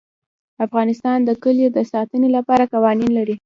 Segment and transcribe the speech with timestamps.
[0.65, 3.35] افغانستان د کلیو د ساتنې لپاره قوانین لري.